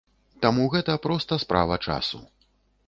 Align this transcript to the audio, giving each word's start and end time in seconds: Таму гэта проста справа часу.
Таму 0.45 0.63
гэта 0.75 0.95
проста 1.05 1.41
справа 1.45 1.75
часу. 1.91 2.25